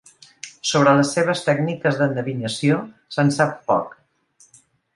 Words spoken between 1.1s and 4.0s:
seves tècniques d'endevinació se'n sap poc.